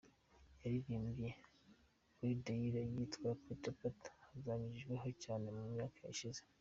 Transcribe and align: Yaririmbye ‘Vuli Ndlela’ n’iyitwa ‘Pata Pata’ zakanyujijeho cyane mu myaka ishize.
Yaririmbye 0.61 1.29
‘Vuli 2.17 2.33
Ndlela’ 2.37 2.81
n’iyitwa 2.93 3.29
‘Pata 3.45 3.71
Pata’ 3.79 4.11
zakanyujijeho 4.43 5.07
cyane 5.23 5.45
mu 5.55 5.63
myaka 5.73 5.99
ishize. 6.15 6.41